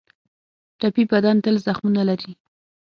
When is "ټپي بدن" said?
0.79-1.35